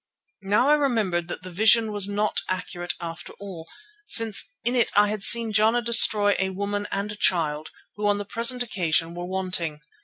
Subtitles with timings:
[0.41, 3.69] Now I remembered that the vision was not accurate after all,
[4.07, 8.17] since in it I had seen Jana destroy a woman and a child, who on
[8.17, 9.81] the present occasion were wanting.